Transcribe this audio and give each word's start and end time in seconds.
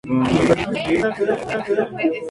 En 0.65 0.77
el 0.77 0.85
río 0.85 1.13
se 1.15 1.27
pesca 1.27 1.63
salmón 1.63 1.65
y 1.69 1.73
trucha. 2.05 2.09